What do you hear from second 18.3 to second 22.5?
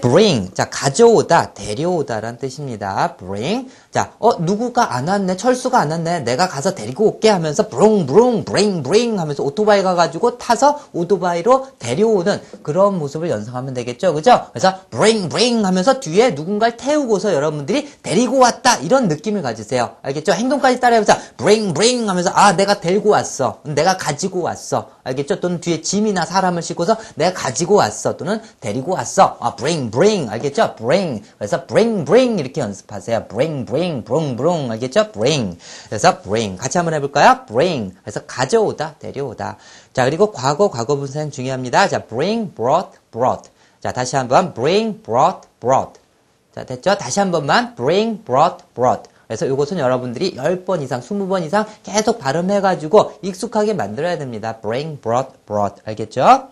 왔다. 이런 느낌을 가지세요. 알겠죠? 행동까지 따라해보자. bring, bring 하면서